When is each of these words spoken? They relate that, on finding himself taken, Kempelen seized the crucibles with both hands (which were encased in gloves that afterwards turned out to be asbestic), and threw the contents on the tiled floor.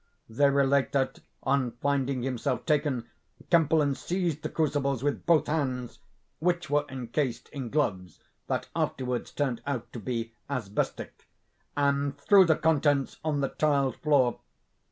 They 0.27 0.49
relate 0.49 0.93
that, 0.93 1.19
on 1.43 1.73
finding 1.79 2.23
himself 2.23 2.65
taken, 2.65 3.07
Kempelen 3.51 3.93
seized 3.93 4.41
the 4.41 4.49
crucibles 4.49 5.03
with 5.03 5.27
both 5.27 5.45
hands 5.45 5.99
(which 6.39 6.71
were 6.71 6.85
encased 6.89 7.49
in 7.49 7.69
gloves 7.69 8.19
that 8.47 8.67
afterwards 8.75 9.29
turned 9.29 9.61
out 9.67 9.93
to 9.93 9.99
be 9.99 10.33
asbestic), 10.49 11.27
and 11.77 12.17
threw 12.17 12.45
the 12.45 12.55
contents 12.55 13.19
on 13.23 13.41
the 13.41 13.49
tiled 13.49 13.95
floor. 13.97 14.39